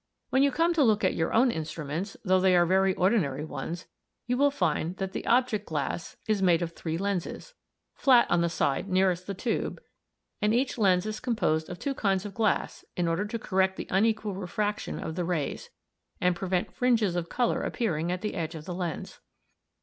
When 0.31 0.41
you 0.41 0.49
come 0.51 0.73
to 0.73 0.83
look 0.83 1.03
at 1.03 1.13
your 1.13 1.31
own 1.31 1.51
instruments, 1.51 2.17
though 2.25 2.39
they 2.39 2.55
are 2.55 2.65
very 2.65 2.95
ordinary 2.95 3.45
ones, 3.45 3.85
you 4.25 4.35
will 4.35 4.49
find 4.49 4.97
that 4.97 5.11
the 5.11 5.27
object 5.27 5.67
glass 5.67 6.15
o, 6.15 6.25
l 6.27 6.31
is 6.33 6.41
made 6.41 6.63
of 6.63 6.71
three 6.71 6.97
lenses, 6.97 7.53
flat 7.93 8.25
on 8.31 8.41
the 8.41 8.49
side 8.49 8.89
nearest 8.89 9.27
the 9.27 9.35
tube, 9.35 9.79
and 10.41 10.55
each 10.55 10.79
lens 10.79 11.05
is 11.05 11.19
composed 11.19 11.69
of 11.69 11.77
two 11.77 11.93
kinds 11.93 12.25
of 12.25 12.33
glass 12.33 12.83
in 12.97 13.07
order 13.07 13.25
to 13.27 13.37
correct 13.37 13.77
the 13.77 13.85
unequal 13.91 14.33
refraction 14.33 14.97
of 14.97 15.13
the 15.13 15.23
rays, 15.23 15.69
and 16.19 16.35
prevent 16.35 16.73
fringes 16.73 17.15
of 17.15 17.29
colour 17.29 17.61
appearing 17.61 18.11
at 18.11 18.21
the 18.21 18.33
edge 18.33 18.55
of 18.55 18.65
the 18.65 18.73
lens. 18.73 19.19